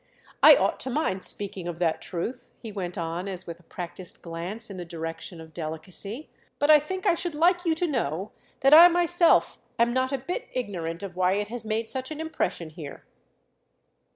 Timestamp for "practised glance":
3.63-4.71